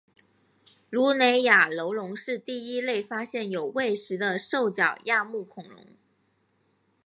[0.89, 5.77] 卢雷亚楼龙是第一类发现有胃石的兽脚亚目恐龙。